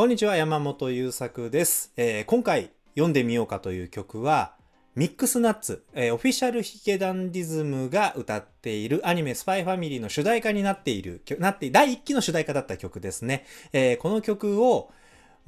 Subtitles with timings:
[0.00, 1.92] こんにちは、山本優作です。
[1.98, 4.54] えー今回読んでみようかという曲は、
[4.94, 13.44] ミックスナッツ、えーオフィシャルヒゲダンディズムが歌っているアニメスパイファミリーの主題歌になっている、なって、第1期の主題歌だった曲ですね。
[13.74, 14.90] えーこの曲を、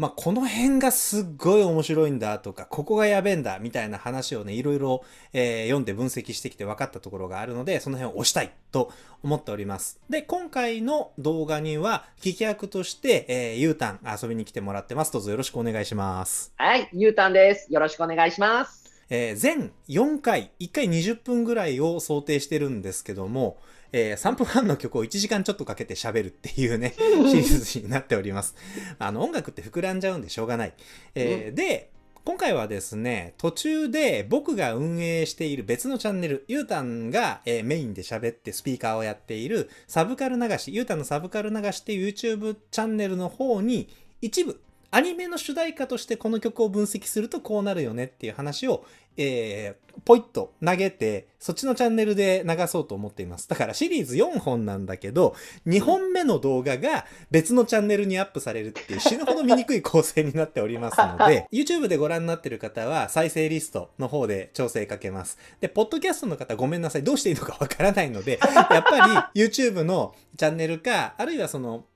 [0.03, 8.91] まあ、この辺がすっごい面白いんだとか、ここがやべえんだみたいな話をね、いろいろ、えー読んで分析してきて分かったところがあるので、その辺を押したいと
[9.23, 10.01] 思っております。
[10.11, 15.13] で、今回の動画には、聞き役として、えー、ゆうたん遊びに来てもらってます。
[15.13, 16.53] どうぞよろしくお願いします。
[16.57, 17.73] はい、ゆうたんです。
[17.73, 19.05] よろしくお願いします。
[19.09, 23.57] えー全4回、1回20分ぐらいを想定してるんですけども、
[23.93, 27.03] えー3分半の曲を1時間ちょっとかけて喋るっていうね、シ
[27.37, 28.55] リーズになっております。
[28.99, 30.75] あの、音楽って膨らんじゃうんでしょうがない。
[31.15, 31.91] えーで、
[32.25, 43.89] 今回はですね、途中で僕が運営している別のチャンネル、ゆうたんが、えーメインで喋ってスピーカーをやっているサブカル流し、ゆうたんのサブカル流しっていう YouTube チャンネルの方に
[44.21, 44.61] 一部、
[44.95, 48.85] アニメの主題歌としてこの曲を分析するとこうなるよねっていう話を、
[49.17, 53.49] えー、ポイッと投げて、そっちのチャンネルで流そうと思っています。
[53.49, 55.35] だからシリーズ4本なんだけど、
[55.67, 65.39] 2本目の動画が別のチャンネルにアップされるっていう死ぬほど見にくい構成になっておりますので、 YouTube でご覧になってる方は再生リストの方で調整かけます。
[65.63, 67.03] で、ポッドキャストの方ごめんなさい。
[67.03, 71.87] どうしていいのかわからないので、やっぱり YouTube のチャンネルか、あるいはその、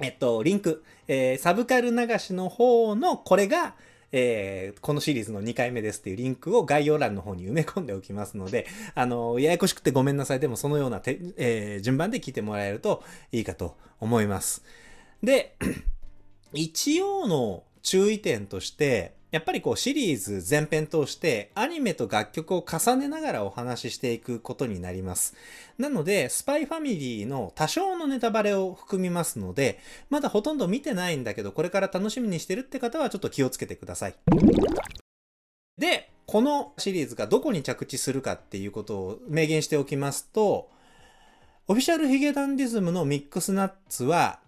[0.00, 3.74] えっと、リンク、えーサブカル流しの方のこれが、
[4.12, 10.40] えーこのシリーズの2回目ですっていうリンクを概要欄の方に埋め込んでおきますので、あの、ややこしくてごめんなさい。
[10.40, 13.02] でもそのようなて、えー順番で聞いてもらえると
[13.32, 14.62] いいかと思います。
[15.22, 15.56] で、
[16.52, 25.34] 一応の注意点として、やっぱりこうシリーズ全編通してアニメと楽曲を重ねながらお話ししていくことになります。
[25.76, 34.14] なので、スパイファミリーの多少のネタバレを含みますので、まだほとんど見てないんだけど、これから楽しみにしてるって方はちょっと気をつけてください。
[35.76, 40.70] で、このシリーズがどこに着地するかっていうことを明言しておきますと、
[41.68, 44.40] オフィシャルヒゲダンディズムのミックスナッツは、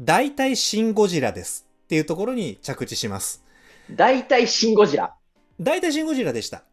[0.00, 3.42] 大体シン・ゴジラですっていうところに着地します。
[3.94, 5.14] 大体シン・ゴジラ。
[5.60, 6.64] 大体シン・ゴジラでした。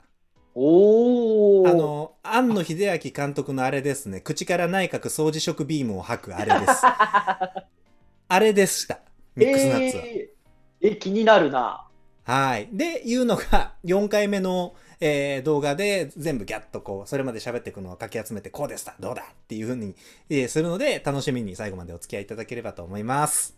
[0.55, 1.69] おー。
[1.69, 6.81] あの、庵野秀明監督のあれですね、口から内閣総辞職ビームを吐くあれです。
[8.31, 8.99] あれでした。
[9.35, 10.03] ミックスナッツは。
[10.05, 10.39] えー
[10.81, 11.87] え、気になるな。
[12.23, 12.69] はい。
[12.71, 19.23] で、いうのが4回目の、えー動画で全部ギャッとこう、それまで喋っていくのをかき集めて、こうでしたどうだ？
[19.23, 19.95] っていう風に、
[20.29, 23.57] えーするので、楽しみに最後までお付き合いいただければと思います。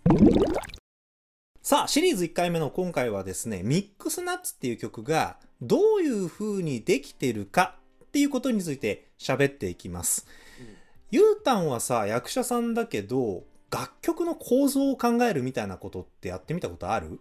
[1.63, 10.25] さあ、シリーズ1回目の今回はですね、ミックスナッツっていう曲がどういう風にできてるかっていうことについて喋っていきます。
[11.11, 17.19] ゆうたんはさ、役者さんだけど、楽曲の構造を考えるみたいなことってやってみたことある？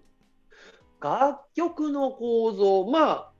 [1.02, 3.32] 楽曲の構造、まあ、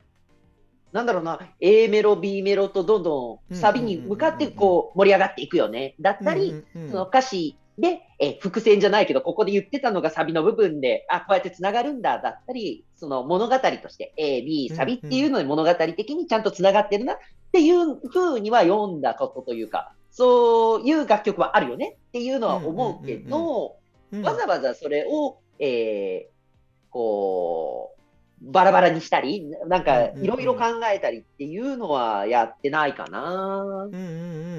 [0.93, 5.95] なんだろうな、A メロ、B メロとどんどんサビに向かってこう盛り上がっていくよね。
[5.99, 17.17] だったり、その歌詞で、え伏線じゃないけど、ここで言ってたのがサビの部分で、あ、こうやって繋がるんだ、だったり、その物語として、A、B、サビっていうのに物語的にちゃんと繋がってるなっ
[17.53, 23.77] ていう風には読んだことというか、そういう楽曲はあるよねっていうのは思うけど、
[24.13, 26.41] うんわざわざそれを、えー
[26.91, 27.95] こ
[28.43, 33.63] う、バラバラにしたり、なんかいろいろ考えたりっていうのはやってないかな。
[33.63, 34.01] うんうんう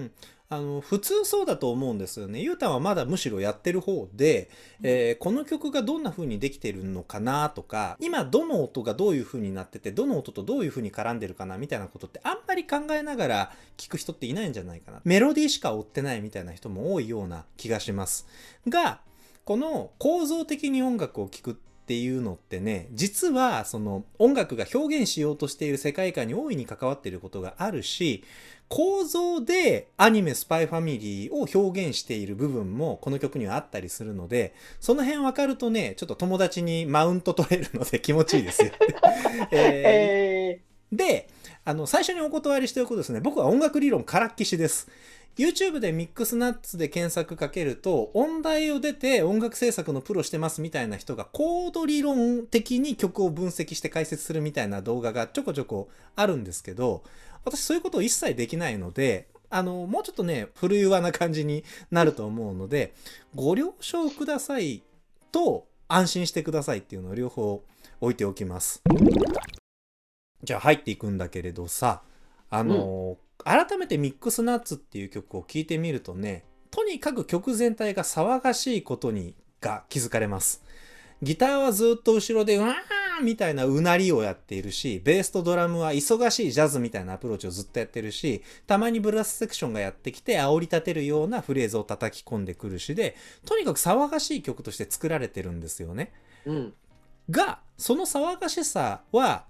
[0.04, 0.12] ん
[0.52, 2.42] あの普通そうだと思うんですよね。
[2.42, 4.50] ゆうたんはまだむしろやってる方で、
[4.84, 15.00] えーこの曲がどんな風にできてるのかなとか今どの音がどういう風になっててどの音とどういう風に絡んでるかなみたいなことってあんまり考えながら聞く人っていないんじゃないかな。
[15.06, 18.28] メロディーしか追ってないみたいな人も多いような気がします。
[18.68, 19.00] が
[19.46, 28.24] この構造的に音楽を聴くっていうのってね実はその音楽が表現しようとしている世界観に大いに関わっていることがあるし
[28.68, 38.72] 構造でアニメスパイファミリーを表現している部分もこの曲にはあったりするのでその辺分かるとねちょっと友達にマウント取れるので 気持ちいいですよ。
[39.52, 39.62] えー
[40.58, 40.62] え
[40.92, 41.30] で
[41.64, 43.22] あの最初にお断りしておくとですね。
[43.22, 44.90] 僕は音楽理論からっきしです
[45.38, 57.04] YouTube でミックスナッツで検索かけると音大を出て音楽制作のプロしてますみたいな人がコード理論的に曲を分析して解説するみたいな動画がちょこちょこあるんですけど
[57.46, 62.94] 私そういうことを一切できないのであのもうちょっとね古いわな感じになると思うので
[63.34, 64.84] ご了承ください
[65.32, 67.64] と安心してくださいっていうのを両方
[68.00, 68.82] 置いておきます。
[70.44, 72.02] じゃあ入っていくんだけれどさ
[72.54, 80.64] あの、改めてミックスナッツっていう曲を聴いてみるとねとにかく曲全体が騒がしいことにが気づかれます
[81.22, 93.16] ギターはずっと後ろで、うわーみたいなうなりをやっているし、ベースとドラムは忙しいジャズみたいなアプローチをずっとやってるし、たまにブラスセクションがやってきて煽り立てるようなフレーズを叩き込んでくるしで、
[93.46, 96.12] とにかく騒がしい曲として作られてるんですよね。
[96.46, 96.74] うん。
[97.30, 99.46] が、その騒がしさは、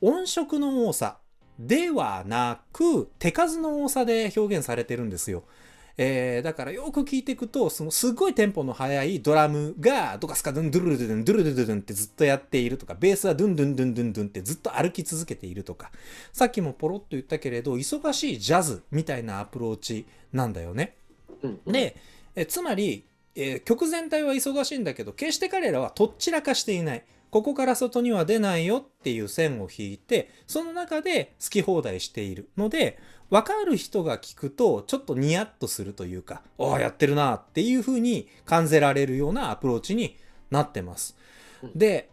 [0.00, 1.18] 音色の多さ
[1.66, 5.44] ではなく、手数の多さで表現されてるんですよ。
[5.98, 15.90] えーだからよく聞いていくと、そのすごいテンポの速いドラムが、ドカスカドゥンドゥルルドゥンドゥルルドゥンってずっとやっているとか、ベースはドゥンドゥンドゥンドゥンドゥンってずっと歩き続けているとか、
[16.32, 20.96] さっきもポロッと言ったけれど、忙しいジャズみたいなアプローチなんだよね。
[21.42, 21.60] うん。
[21.66, 21.96] で、
[22.34, 23.04] えつまり、
[23.34, 32.98] えー曲全体は忙しいんだけど決して彼らはとっちらかしていないここから外には出ないよっていう線を引いてその中で好き放題しているので
[33.30, 40.16] 分かる人が聞くとちょっとニヤッとするというかああやってるなっていう風に感じられるようなアプローチに
[40.50, 41.16] なってます。
[41.74, 42.10] で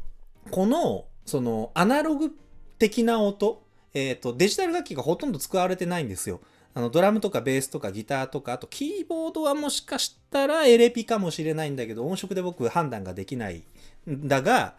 [0.50, 2.30] このそのアナログ
[2.78, 3.62] 的な音、
[3.94, 6.40] えー、とデジタル楽器がほとんど使われてないんですよ。
[6.72, 13.64] あのドラムとかベースとかギターとかあとキーボードはもしかしたらエレピかもしれないんだけど音色で僕判断ができない
[14.10, 14.74] んだが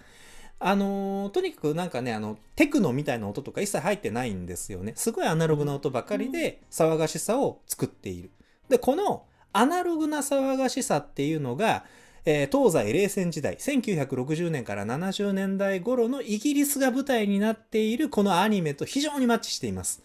[0.60, 4.94] あのーとにかくなんかねあのテクノみたいな音とか一切入ってないんですよね。
[4.96, 8.30] すごいアナログな音ばかりで騒がしさを作っている。
[8.70, 11.84] でこのアナログな騒がしさっていうのが
[12.26, 20.04] えー東西冷戦時代1960年から70年代頃のイギリスが舞台になっているこのアニメと非常にマッチしています。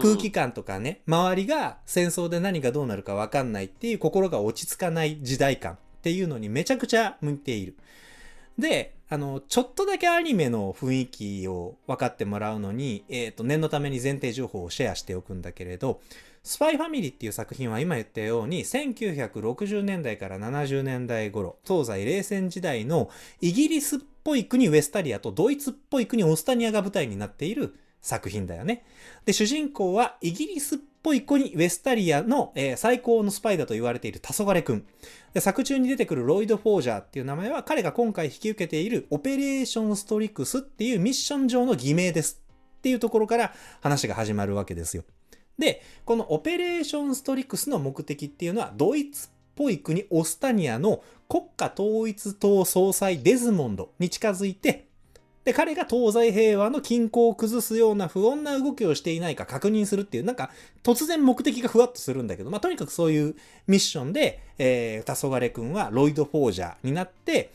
[0.00, 7.76] 空気感とかね周りが戦争で何がどうなるか分かんないっていう心が落ち着かない時代感っていうのにめちゃくちゃ向いている。
[8.58, 16.00] であのちょっとだけアニメの雰囲気を分かってもらうのに、えー、と念のために前提情報をシェアしておくんだけれど
[16.42, 23.08] 「スパイファミリー」っていう作品は今言ったように1960年代から70年代頃東西冷戦時代の
[23.40, 28.84] イギリスっぽい国ウェスタリアとドイツっぽい国オスタニアが舞台になっている作品だよね。
[29.24, 34.86] で、主人公はイギリスっぽい子にウェスタリアの、えー最高のスパイだと言われている黄昏くん。
[35.32, 42.42] で、作中に出てくるロイド・フォージャーっていう名前は彼が今回引き受けているオペレーション・ストリクスっていうミッション上の偽名です
[42.78, 45.04] っていうところから話が始まるわけですよ。
[45.58, 54.87] で、このオペレーション・ストリクスの目的っていうのはドイツっぽい国オスタニアの国家統一党総裁デズモンドに近づいて
[55.48, 60.50] で、彼が東西平和の均衡を崩すような不穏な動きをしていないか確認するっていう、なんか
[60.82, 63.34] 突然目的がふわっとするんだけど、まあとにかくそういう
[63.66, 67.50] ミッションで、えー、黄昏くんはロイド・フォージャーになって、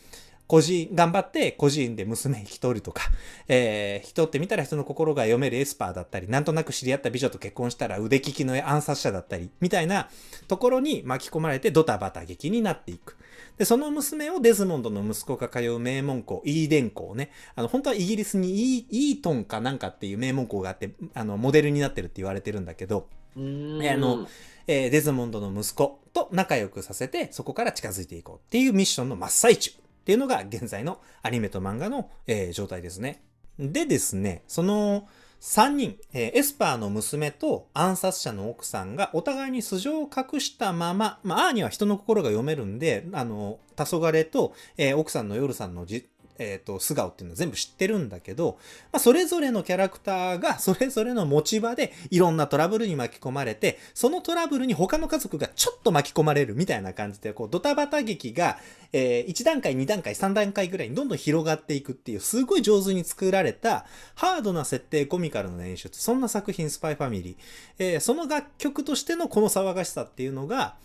[0.47, 3.03] 個人、頑張って個人で娘引き取るとか、
[3.47, 10.09] えー、引き取ってみたら人の心が読めるエスパーだったり、なんとなく知り合った美女と結婚したら腕利きの暗殺者だったり、みたいな
[10.47, 13.17] ところに巻き込まれてドタバタ劇になっていく。
[13.57, 17.31] で、その娘をデズモンドの息子が通う名門校、イーデン校ね。
[17.55, 24.27] あの、本当はイギリスにイーイートンかなんかっていう名門校があって、あの、モデルになってるって言われてるんだけど、あの
[24.67, 29.73] えーデズモンドの息子と仲良くさせて、そこから近づいていこうっていうミッションの真っ最中っ
[30.05, 33.23] ていうのが現在のアニメと漫画の、えー状態ですね。
[33.59, 35.07] でですね、その
[35.43, 46.07] 3人、えーエスパーの娘と暗殺者の奥さんがお互いに素性を隠したまま、まあ、アーニは人の心が読めるんで、あの、黄昏と、えー奥さんの夜さんのじ、
[46.37, 48.57] えーと素顔っていうのは全部知ってるんだけど、
[48.91, 58.57] まあ、それぞれのキャラクターが それぞれの持ち場でいろんなトラブルに巻き込まれて、そのトラブルに他の家族がちょっと巻き込まれるみたいな感じで、こうドタバタ劇が、
[58.91, 63.85] え1段階、2段階、3段階ぐらいにどんどん広がっていくっていう、すごい上手に作られた
[64.15, 67.35] ハードな設定コミカルな演出、そんな作品スパイファミリー。
[67.79, 70.75] えーその楽曲としてのこの騒がしさっていうのが、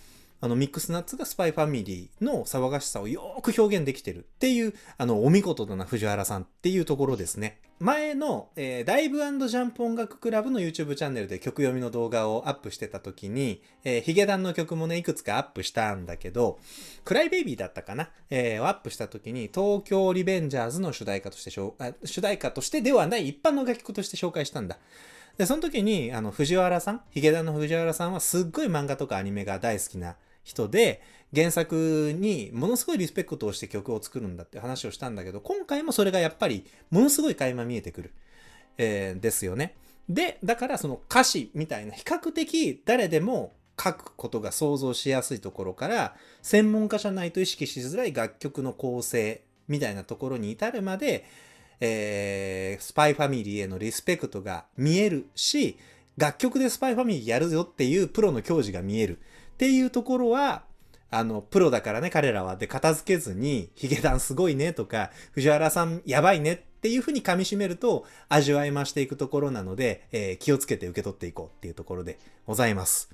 [0.41, 7.61] あの、ミックスナッツがスパイファミリーの騒がしさをよーく表現できてるっていう、あの、お見事だな藤原さんっていうところですね。
[7.81, 16.59] 前の、えーダイブジャンプ音楽クラブの YouTube チャンネルで曲読みの動画をアップしてた時に、えーヒゲダンの曲もね、いくつかアップしたんだけど、
[17.05, 24.79] クライベイビーだったかな、えーをアップした時に、東京リベンジャーズの主題歌として、主題歌としてではない一般の楽曲として紹介したんだ。
[25.37, 30.17] で、その時に、あの、藤原さん、ヒゲダンの藤原さんはすっごい漫画とかアニメが大好きな
[30.49, 31.03] 人で、
[31.35, 38.13] 原作にものすごいリスペクトをして曲を作るんだって話をしたんだけど、今回もそれがやっぱりものすごい垣間見えてくる、
[38.79, 39.77] えーですよね。
[40.09, 51.27] で、だからその歌詞みたいな比較的誰でも書くことが想像しやすいところから、専門家じゃないと意識しづらい楽曲の構成みたいなところに至るまで、
[51.81, 55.77] えースパイファミリーへのリスペクトが見えるし、
[56.17, 59.21] 楽曲でスパイファミリーやるよっていうプロの教授が見える
[59.59, 60.63] っていうところは、
[61.11, 62.57] あの、プロだからね、彼らは。
[62.57, 73.11] で、片付けずに、ヒゲダンすごいねとか、藤原さんやばいねっていう風に噛み締めると、味わい増していくところなので、えー、気をつけて受け取っていこうっていうところでございます。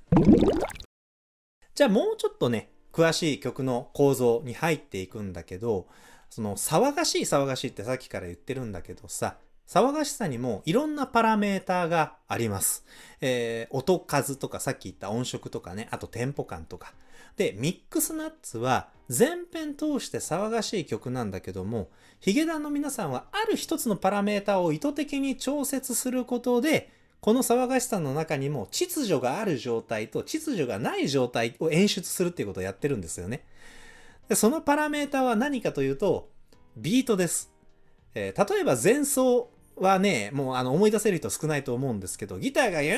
[1.75, 5.87] じゃあもうちょっとね、詳しい曲の構造に入っていくんだけど、
[6.29, 12.85] その騒がしい騒がしいってさっきから言ってるんだけどさ、騒がしさにもいろんなパラメーターがあります。
[13.21, 16.92] えー、音数とかさっき言った音色とかね、あとテンポ感とか。
[17.37, 21.90] で、ミックスナッツは全編通して騒がしい曲なんだけども、
[22.21, 26.90] ヒゲダンの皆さんはある一つのパラメーターを意図的に調節することで、
[27.21, 33.47] この騒がしさの中にも秩序がある状態と秩序がない状態を演出するっていうことをやってるんですよね。
[34.28, 36.28] でそのパラメーターは何かというと、
[36.76, 37.50] ビートです。
[38.14, 42.97] えー、例えば前奏はね、もうあの思い出せる人少ないと思うんですけど、ギターがヤ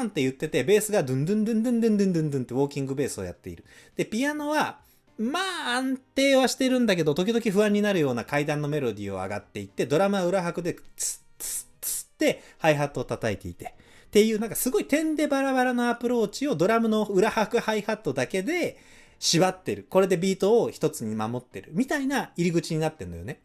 [0.00, 3.64] ーンって言ってて、ベースがドゥンドゥンドゥンドゥンドゥンドゥンドゥンってウォーキングベースをやっている。
[3.96, 4.80] で、ピアノは、
[5.18, 5.40] ま
[5.72, 13.74] あ安定はしてるんだけど、時々不安になるような階段のメロディーを上がっていって、ドラムは裏拍でツッツッツッってハイハットを叩いていて。
[14.06, 18.78] っていうなんかすごい点でバラバラのアプローチをドラムの裏拍ハイハットだけで
[19.18, 19.86] 縛ってる。
[19.90, 21.70] これでビートを一つに守ってる。
[21.72, 23.40] みたいな入り口になってんのよね。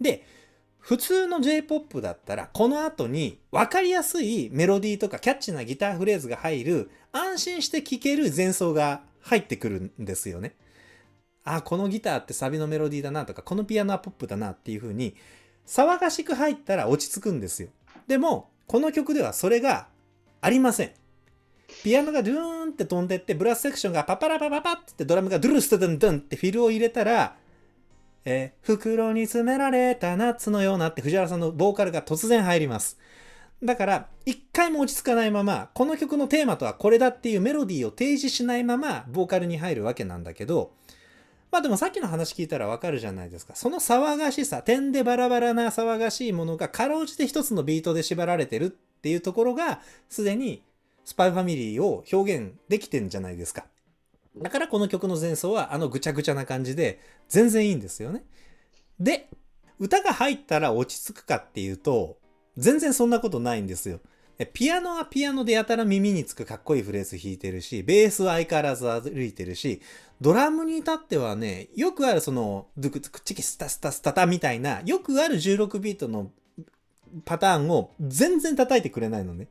[0.00, 0.24] で、
[0.86, 10.54] 普通の J-POP だったら、この後に分かりやすいメロディーとかキャッチなギターフレーズが入る、安心して聴ける前奏が入ってくるんですよね。
[11.42, 15.16] あ、このギターってサビのメロディーだなとか、このピアノはポップだなっていう風に、
[15.66, 17.68] 騒がしく入ったら落ち着くんですよ。
[18.06, 19.88] でも、この曲ではそれが
[20.40, 20.92] ありません。
[21.82, 27.34] ピアノがドゥーンって飛んでって、ブラスセクションがパパラパパパってドラムがドゥルストドゥンドゥンってフィルを入れたら、
[28.28, 32.98] えー、袋に詰められた夏のようなって藤原さんのボーカルが突然入ります。
[33.62, 40.72] だから、一回も落ち着かないまま、この曲のテーマとはこれだっていうメロディーを提示しないまま、ボーカルに入るわけなんだけど、
[41.52, 43.54] まあでもさっきの話聞いたらわかるじゃないですか。
[43.54, 50.62] その騒がしさ、点でバラバラな騒がしいものがかろうじて一つのビートで縛られてるっていうところが、すでに
[51.04, 53.66] スパイファミリーを表現できてんじゃないですか。
[54.38, 58.24] だからこの曲の前奏はあのぐちゃぐちゃな感じで全然いいんですよね。
[59.00, 59.28] で、
[59.78, 62.18] 歌が入ったら落ち着くかっていうと、
[62.56, 64.00] 全然そんなことないんですよ。
[64.52, 69.80] ピアノはピアノでやたら耳につくかっこいいフレーズ弾いてるし、ベースは相変わらず歩いてるし、
[70.20, 76.30] ドラムに至ってはね、よくあるその、ドゥクドゥクチキスタスタスタタみたいな、よくある16ビートの
[77.24, 79.48] パターンを全然叩いてくれないのね。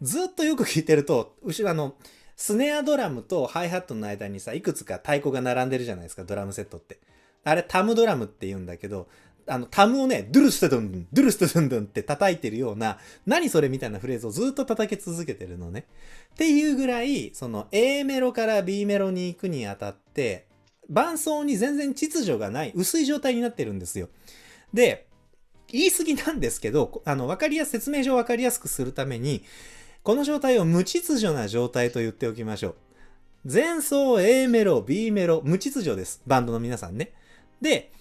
[0.00, 1.94] ずっとよく聴いてると、後ろあの、
[2.36, 6.98] スネアドラムとハイハットの間にさ、いくつか太鼓が並んでるじゃないですか、ドラムセットって。
[7.44, 9.08] あれタムドラムって言うんだけど、
[9.46, 15.86] あの、タムをね、ドゥルステドンドン、ドゥルステドンドンって叩いてるような、何それみたいなフレーズをずっと叩き続けてるのね。
[16.34, 20.46] っていうぐらい、その A メロから B メロに行くにあたって、
[20.88, 24.08] 伴奏に全然秩序がない、薄い状態になってるんですよ。
[24.72, 25.06] で、
[25.68, 29.42] 言い過ぎなんですけど、あの、わかりやす、説明上わかりやすくするために、
[30.02, 32.74] この状態を無秩序な状態と言っておきましょう。
[33.52, 36.22] 前奏 A メロ、B メロ、無秩序です。
[36.26, 37.12] バンドの皆さんね。
[37.60, 37.92] で、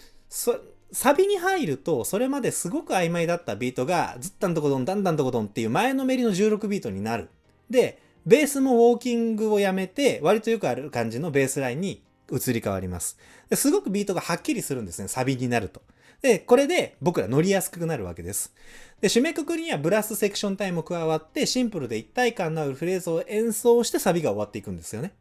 [0.92, 7.30] サビに入ると、それまですごく曖昧だったビートが、ずったんとこどん、だんだんとこどんっていう前のめりの16ビートになる。
[7.70, 13.20] で、ベースもウォーキングをやめて、割とよくある感じのベースラインに移り変わります。
[13.50, 15.84] ですごくビートがはっきりするんですね、サビになると。
[16.22, 18.54] で、これで僕ら乗りやすくなるわけです。
[19.00, 25.14] で、締めくくりにはブラスセクションタイムも加わって、シンプルで一体感のあるフレーズを演奏してサビが終わっていくんですよね。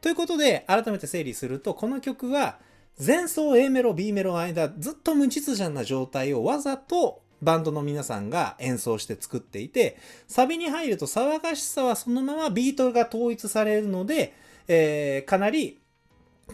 [0.00, 2.58] ということで、改めて整理すると、この曲は、
[2.98, 14.32] 前奏 A メロ B メロの間ずっと無秩序な状態をわざとバンドの皆さんが演奏して作っていてサビに入ると騒がしさはそのままビートが統一されるので、
[14.66, 15.78] えー、かなり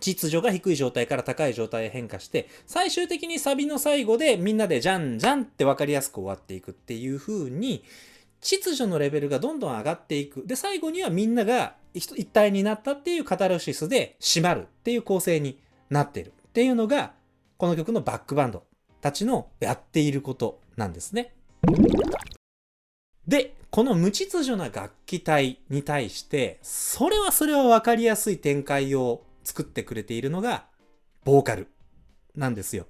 [0.01, 7.85] 秩序が低い状態から高い状態へ変化して最終的にサビの最後でみんなでじゃんじゃんって分かりやすく終わっていくっていう風に
[8.41, 15.59] 秩序のレベルがどんどん上がっていくで最後にはみんなが一体になったっていうカタルシスで締まるっていう構成に
[15.91, 17.13] なっているっていうのが、
[17.59, 18.65] この曲のバックバンド
[19.01, 21.35] たちのやっていることなんですね。
[23.27, 30.67] で、この無秩序な楽器体に対して、それはそれは分かりやすい展開を作ってくれているのが、
[31.25, 31.69] ボーカル
[32.35, 32.87] なんですよ。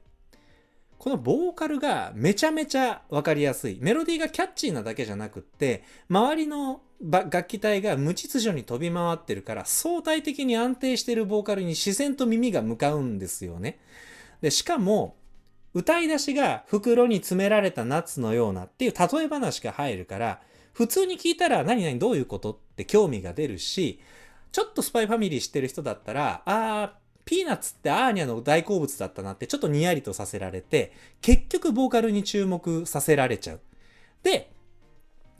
[0.98, 3.78] このボーカルがめちゃめちゃ分かりやすい。
[3.80, 6.80] メロディーがキャッチーなだけじゃなくって、周りの
[7.10, 13.80] 楽器体が無秩序に飛び回ってるから、相対的に安定してるボーカルに自然と耳が向かうんですよね。
[14.40, 15.16] で、しかも、
[15.74, 20.40] 歌い出しが袋に詰められた夏のようなっていう例え話が入るから、
[20.72, 24.00] 普通に聞いたら何々どういうことって興味が出るし、
[24.52, 33.60] ちょっとスパイファミリー知ってる人だったら、あー、ピーナッツってアーニャの大好物だったなってちょっとニヤリとさせられて、結局ボーカルに注目させられちゃう。
[34.22, 34.50] で、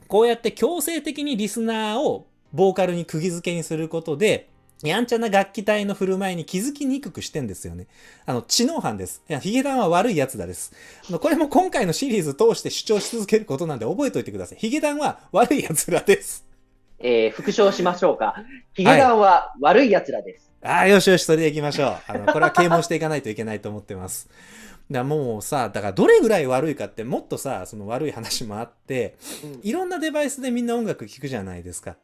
[0.07, 4.49] こうやって強制的にリスナーをボーカルに釘付けにすることで、
[4.83, 7.87] やんちゃな楽器隊の振る舞いに気づきにくくしてんですよね。
[8.25, 9.23] あの、知能犯です。
[9.29, 10.73] いや、ヒゲダンは悪い奴だです。
[11.07, 14.57] あの、これも今回のシリーズ通して主張し続けることなんで覚えておいてください。
[14.57, 16.52] ヒゲダンは悪い奴らです。
[17.03, 18.35] えー復唱しましょうか。
[18.73, 20.49] ヒゲダンは悪い奴らです。
[20.63, 21.97] ああ、よしよし、それで行きましょう。
[22.07, 24.29] あの、 これは啓蒙していかないといけないと思ってます。
[24.29, 24.37] だか
[24.89, 31.97] らもうさ、だからどれぐらい悪いかってもっとさ、その悪い話もあって、うんいろんなデバイスでみんな音楽聴くじゃないですか。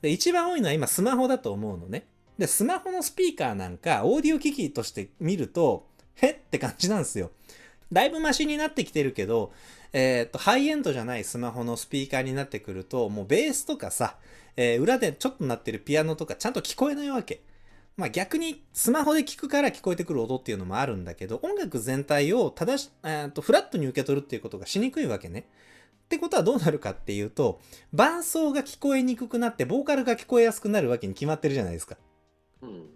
[0.00, 2.06] で、一番多いのは今スマホだと思うのね。
[2.38, 7.32] で、スマホのスピーカーなんか、オーディオ機器として見ると、へって感じなんですよ。
[7.94, 9.52] だいぶマシになってきてるけど、
[9.94, 14.18] えーっと、ハイエンドじゃないスマホのスピーカーになってくると、もうベースとかさ、
[14.56, 17.42] えー裏でちょっと鳴ってるピアノとかちゃんと聞こえないわけ。
[17.96, 25.48] まあ逆にスマホで聞くから聞こえてくる音っていうのもあるんだけど、音楽全体を正し、えーっと、フラットに受け取るっていうことがしにくいわけね。
[26.04, 27.60] ってことはどうなるかっていうと、
[27.92, 31.96] 伴奏が聞こえにくくなって、ボーカルが聞こえやすくなるわけに決まってるじゃないですか。
[32.60, 32.86] うん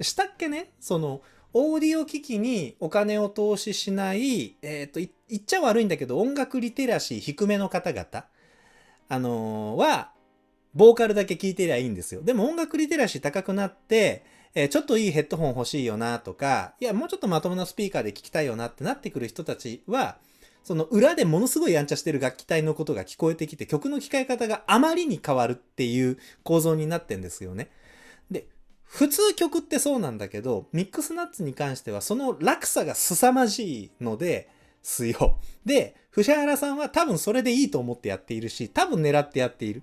[0.00, 0.70] したっけね？
[0.78, 1.22] その、
[1.60, 8.26] オーディオ機器にお金を投資しない、えっ、と、言っちゃ悪いんだけど、音楽リテラシー低めの方々、
[9.08, 10.12] あのーは、
[10.74, 12.22] ボーカルだけ聞いてりゃいいんですよ。
[12.22, 14.24] でも音楽リテラシー高くなって、
[14.54, 20.18] えーちょっといいヘッドホン欲しいよなとか、いや、もうちょっとまともなスピーカーで聞きたいよなってなってくる人たちは、
[20.62, 27.70] その裏でものすごいやんちゃしてる楽器隊のことが聞こえてきて、曲の聴かえ方があまりに変わるっていう構造になってんですよね。
[28.92, 34.48] で、普通曲ってそうなんだけど、ミックスナッツに関してはその落差が凄まじいので、
[34.82, 35.38] すよ。
[35.64, 39.82] で、藤原さんは多分それでいいと思ってやっているし、多分狙ってやっている。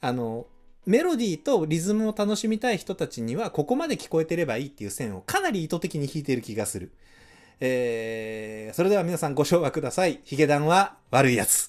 [0.00, 0.46] あの、
[0.86, 6.92] メロディーとリズムを楽しみたい人たちには、ここまで聞こえてればいいっていう線をかなり意図的に引いている気がする。
[7.58, 10.20] えー、それでは皆さんご唱和ください。
[10.22, 11.68] ヒゲダンは悪いやつ。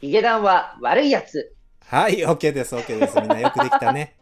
[0.00, 1.54] ヒゲダンは悪い奴。
[1.86, 3.20] はい、OK です、OK です。
[3.20, 4.16] みんなよくできたね。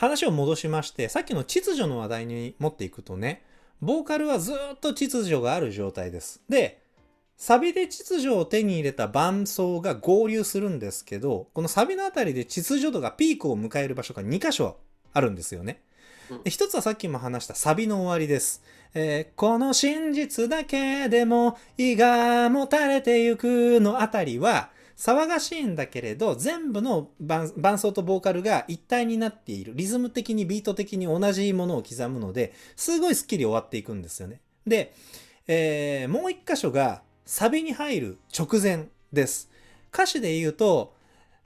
[0.00, 3.42] 話を戻しまして、さっきの秩序の話題に持っていくとね、
[3.82, 6.40] ボーカルはずーっと秩序がある状態です。
[6.48, 6.80] で、
[7.36, 14.78] サビで秩序を手に入れた伴奏が合流するんですけど、このサビのあたりで秩序度がピークを迎える場所が2箇所
[15.12, 15.82] あるんですよね。
[16.44, 18.62] で一つはさっきも話したサビの終わりです。
[18.94, 34.42] えーこの真実だけでも胃がもたれてゆくのあたりは騒がしいんだけれど全部の伴奏とボーカルが一体になっているリズム的にビート的に同じものを刻むのですごいスッキリ終わっていくんですよね。
[34.66, 34.92] で、
[35.48, 39.50] えーもう一箇所がサビに入る直前です。
[39.90, 40.94] 歌詞で言うと、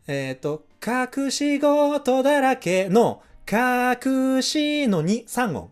[0.09, 5.71] えっ、と、隠し事だらけの隠しの2、3音。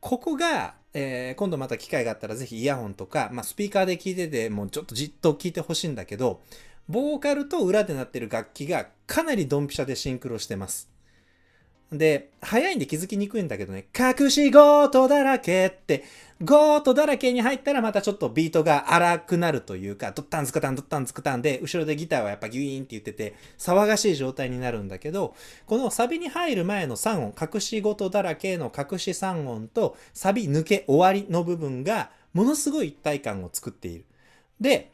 [0.00, 6.40] ここが、えー今度また機会があったらぜひイヤホンとか、まあ、スピーカーで聴いててもうちょっとじっと聞いてほしいんだけど、
[6.88, 10.90] ボーカルと裏で鳴ってる楽器がかなりドンピシャでシンクロしてます。
[11.92, 16.04] で、早いんで気づきにくいんだけどね、隠し事だらけって、
[16.42, 25.34] ゴートだらけに入ったらまたちょっとビートが荒くなるというか、ドッタンズカタンドッタンズカタンで、後ろでギターはやっぱギュイーンって言ってて、騒がしい状態になるんだけど、
[25.66, 34.04] このサビに入る前の3音、隠し事だらけの隠し3音と、サビ抜け終わりの部分が、ものすごい一体感を作っている。
[34.60, 34.92] で、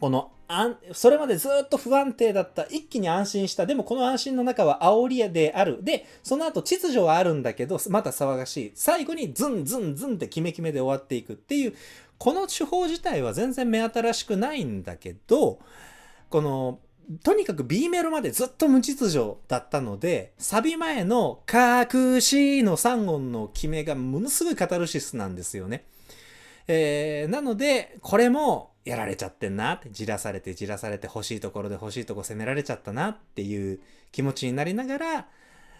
[0.00, 3.66] このあんそれまでずっと不安定だった一気に安心した。
[3.66, 5.78] でもこの安心の中は煽りである。
[5.82, 8.72] でその後秩序はあるんだけどまた騒がしい。
[8.74, 11.74] 最後にズンズンズンってキメキメで終わっていくっていう
[12.18, 15.58] この手法自体は全然目新しくないんだけど
[16.30, 16.78] この
[17.22, 25.84] とにかく B メロまでずっと無秩序だったのでサビ前の「隠し」の3音の決めがものすごいカタルシスなんですよね。
[26.66, 33.80] えーなので、これもやられちゃってんなって、じらされてじらされて欲しいところで欲しいとこ攻められちゃったなっていう
[34.12, 35.28] 気持ちになりながら、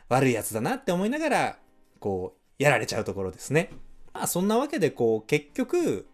[0.08, 1.58] 悪いやつだなって思いながら、
[2.00, 3.70] こう、やられちゃうところですね。
[4.12, 6.06] まあそんなわけで、こう、結局、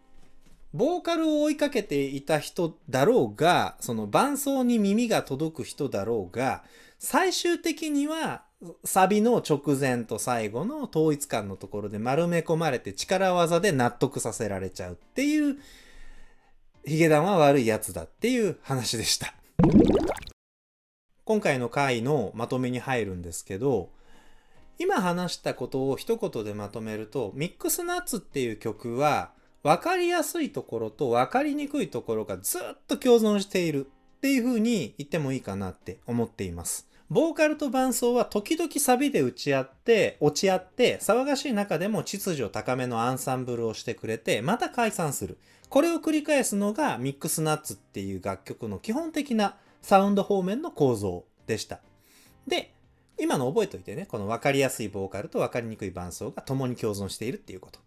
[0.73, 6.63] ボーカルを追いかけていた人だろうが、その伴奏に耳が届く人だろうが、
[6.97, 8.43] 最終的には
[8.83, 15.57] サビの直前と最後の統一感のところで丸め込まれて力技で納得させられちゃうっていう
[16.83, 19.33] ヒゲダンは悪いやつだっていう話でした。
[21.23, 23.89] 今回の回のまとめに入るんですけど
[24.79, 29.31] 今話したことを一言でまとめるとミックスナッツっていう曲は
[29.63, 33.85] 分かりやすいところと分かりにくいところがずっと共存している
[34.17, 36.89] っていう風に言ってもいいかなって思っています。
[37.11, 45.37] ボーカルと伴奏は時々サビで打ち合って、落ち合って、騒がしい中でも秩序高めのアンサンブルをしてくれて、また解散する。
[45.71, 51.79] これを繰り返すのがミックスナッツっていう楽曲の基本的なサウンド方面の構造でした。
[52.45, 52.73] で、
[53.17, 57.79] 今の覚えておいてね、この分かりやすいボーカルと分かりにくい伴奏が共に共存しているっていうこと。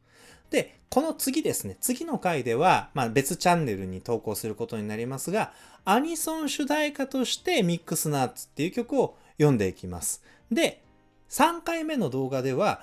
[0.49, 5.53] で、この次ですね、次の回では、まあ、別チャンネルに投稿することになりますが、
[5.85, 10.25] アニソン主題歌としてミックスナッツっていう曲を読んでいきます。
[10.51, 10.83] で、
[11.29, 12.81] 3回目の動画では、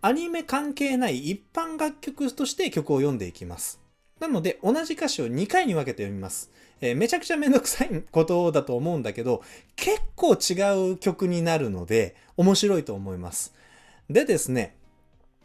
[0.00, 3.83] アニメ関係ない一般楽曲として曲を読んでいきます。
[4.24, 6.50] なので、同じ歌詞を2回に分けて読みます。
[6.80, 9.42] えー、めちゃくちゃめんどくさいことだと思うんだけど、
[9.76, 13.54] 結構違う曲になるので、面白いと思います。
[14.08, 14.74] でですね、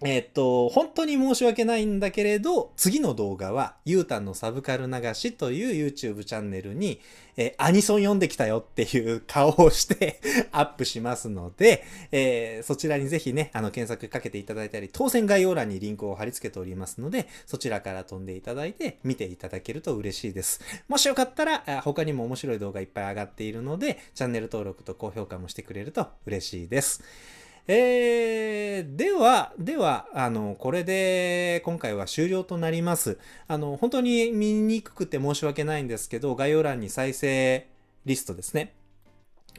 [0.01, 7.01] えっと、本当に申し訳ないんだけれど、次の動画は、ゆうたんのサブカル流しという YouTube チャンネルに、
[7.35, 10.19] えー、アニソン読んできたよっていう顔をして
[10.51, 20.61] アップしますので、えー、そちらにぜひね、あの、検索かけていただいたり、当選概要欄にリンクを貼り付けておりますので、そちらから飛んでいただいて、見ていただけると嬉しいです。
[20.87, 27.03] もしよかったら、他にも面白い動画いっぱい上がっているので、チャンネル登録と高評価もしてくれると嬉しいです。
[27.71, 33.19] えー、では、では、あの、これで今回は終了となります。
[33.47, 37.67] あの、本当に見にくくて申し訳ないんですけど、概要欄に再生
[38.05, 38.73] リストですね。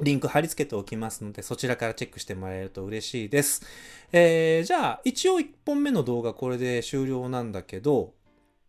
[0.00, 3.62] リンク貼り付けておきますので、そちらからチェックしてもらえると嬉しいです。
[4.10, 8.14] えー、じゃあ、一応1本目の動画これで終了なんだけど、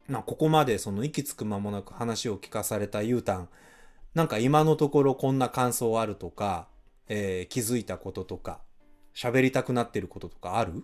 [0.08, 3.50] まあ、ここまでその息つく間もなく話を聞かされたゆうたん、
[4.14, 6.68] なんか今のところこんな感想あるとか、
[7.08, 8.60] えー、気づいたこととか、
[9.16, 10.84] 喋りたくなってることとかある？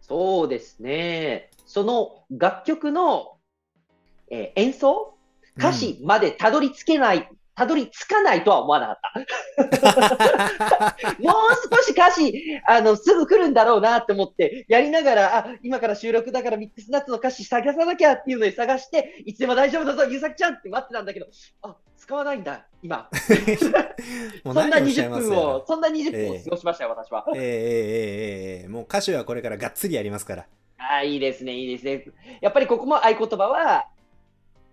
[0.00, 1.50] そうですね。
[1.66, 3.36] その楽曲の、
[4.30, 5.14] えー、演奏？
[5.56, 10.96] 歌詞までたどり着けない、たどり着かないとは思わなかった。
[11.18, 12.32] もう少し歌詞、
[12.64, 21.26] あの、すぐ来るんだろうなって思って、やりながら、あ、今から収録だからミックスナッツの歌詞探さなきゃっていうのに探して、いつでも大丈夫だぞ、ゆうさきちゃんって待ってたんだけど、
[21.62, 23.10] あ、使わないんだ、今。
[24.44, 27.24] そんな20分を、そんな20分を過ごしましたよ、えー、私は。
[27.34, 30.46] えー、えー、えー、もう歌詞はこれからがっつりやりますから。
[30.78, 32.04] ああ、いいですね、いいですね。
[32.40, 33.88] やっぱりここも合言葉は、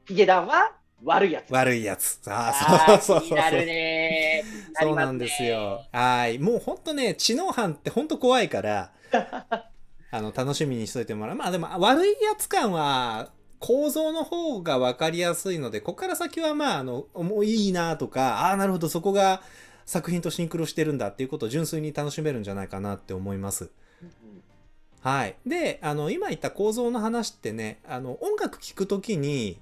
[0.05, 1.51] ヒゲダンは悪いやつ。
[1.51, 2.19] 悪いやつ。
[2.27, 2.51] あ
[2.87, 4.43] あ、そうそうそうなるね
[4.81, 5.83] そうなんですよ。
[5.91, 6.39] はい。
[6.39, 8.91] もうほんとね、知能犯ってほんと怖いから、
[10.11, 11.35] あの、楽しみにしといてもらう。
[11.35, 19.41] まあでも、悪いやつ感は、構造の方が分かりやすいので、ここから先はまあ、あの、もういいなとか、ああ、なるほど、そこが
[19.85, 23.69] 作品とシンクロしてるんだっていうことを純粋に楽しめるんじゃないかなって思います。
[25.01, 25.35] はい。
[25.45, 29.59] で、あの、今言った構造の話ってね、あの、音楽聴くときに、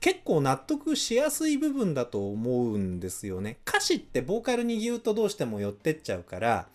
[0.00, 3.58] 結構納得しやすい部分だと思うんですよね。
[3.66, 6.68] 歌詞ってボーカルにギュッとどうしても寄ってっちゃうから、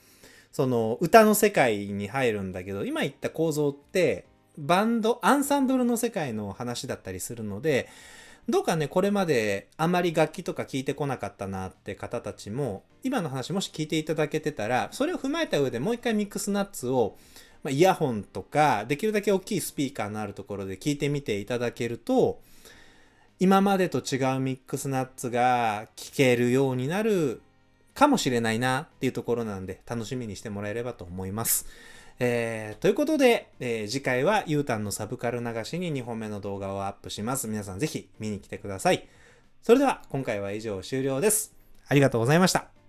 [0.52, 4.26] その歌の世界に入るんだけど、今言った構造って
[4.58, 7.90] バンド、アンサンブルの世界の話だったりするので、
[8.50, 17.18] どうかね、これまであまり楽器とか聞いてこなかったなって方たちも、今の話もし聞いていただけてたら、それを踏まえた上でもう一回ミックスナッツを、
[17.64, 22.42] まあ、イヤホンとか、できるだけ大きいスピーカーのあるところで聞いてみていただけると、
[23.40, 27.42] 今までと違うミックスナッツが聞けるようになる
[27.94, 31.66] かもしれないなっていうところなんで、楽しみにしてもらえればと思います。
[32.20, 37.48] えー、ということで、えー、次回はゆうたんのサブカル流しに2本目の動画をアップします。
[37.48, 39.08] 皆さんぜひ見に来てください。
[39.62, 41.54] それでは今回は以上終了です。
[41.88, 42.83] ありがとうございました。